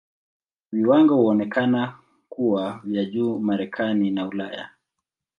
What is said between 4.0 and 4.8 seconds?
na Ulaya.